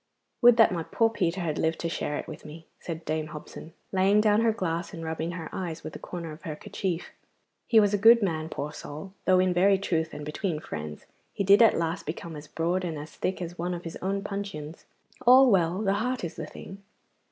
'Would 0.41 0.57
that 0.57 0.71
my 0.71 0.81
poor 0.81 1.11
Peter 1.11 1.41
had 1.41 1.59
lived 1.59 1.77
to 1.81 1.87
share 1.87 2.17
it 2.17 2.27
with 2.27 2.43
me,' 2.43 2.65
said 2.79 3.05
Dame 3.05 3.27
Hobson, 3.27 3.71
laying 3.91 4.19
down 4.19 4.41
her 4.41 4.51
glass, 4.51 4.95
and 4.95 5.03
rubbing 5.03 5.33
her 5.33 5.47
eyes 5.53 5.83
with 5.83 5.95
a 5.95 5.99
corner 5.99 6.31
of 6.31 6.41
her 6.41 6.55
kerchief. 6.55 7.11
'He 7.67 7.79
was 7.79 7.93
a 7.93 7.99
good 7.99 8.23
man, 8.23 8.49
poor 8.49 8.73
soul, 8.73 9.13
though 9.25 9.37
in 9.37 9.53
very 9.53 9.77
truth 9.77 10.11
and 10.11 10.25
between 10.25 10.59
friends 10.59 11.05
he 11.33 11.43
did 11.43 11.61
at 11.61 11.77
last 11.77 12.07
become 12.07 12.35
as 12.35 12.47
broad 12.47 12.83
and 12.83 12.97
as 12.97 13.11
thick 13.11 13.43
as 13.43 13.59
one 13.59 13.75
of 13.75 13.83
his 13.83 13.95
own 13.97 14.23
puncheons. 14.23 14.85
All 15.27 15.51
well, 15.51 15.83
the 15.83 15.93
heart 15.93 16.23
is 16.23 16.33
the 16.35 16.47
thing! 16.47 16.81